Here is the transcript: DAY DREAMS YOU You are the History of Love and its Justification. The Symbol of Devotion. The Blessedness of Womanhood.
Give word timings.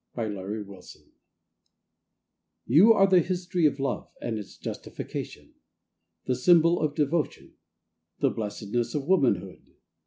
DAY 0.15 0.29
DREAMS 0.29 0.95
YOU 0.95 1.11
You 2.65 2.93
are 2.93 3.05
the 3.05 3.19
History 3.19 3.67
of 3.67 3.79
Love 3.79 4.09
and 4.19 4.39
its 4.39 4.57
Justification. 4.57 5.53
The 6.25 6.33
Symbol 6.33 6.79
of 6.81 6.95
Devotion. 6.95 7.53
The 8.17 8.31
Blessedness 8.31 8.95
of 8.95 9.05
Womanhood. 9.07 9.61